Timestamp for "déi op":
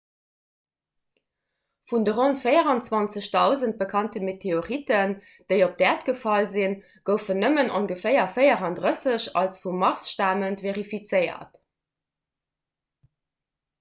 5.53-5.75